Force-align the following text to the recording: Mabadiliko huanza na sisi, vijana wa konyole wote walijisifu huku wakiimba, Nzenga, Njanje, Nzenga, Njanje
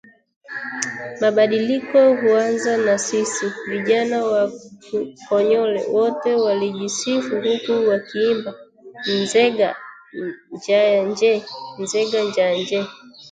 Mabadiliko 1.21 2.13
huanza 2.15 2.77
na 2.77 2.97
sisi, 2.97 3.45
vijana 3.69 4.23
wa 4.25 4.51
konyole 5.29 5.85
wote 5.87 6.33
walijisifu 6.33 7.35
huku 7.35 7.89
wakiimba, 7.89 8.55
Nzenga, 9.21 9.75
Njanje, 10.51 11.43
Nzenga, 11.79 12.21
Njanje 12.23 12.85